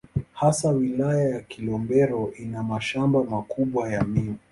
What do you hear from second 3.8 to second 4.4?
ya miwa.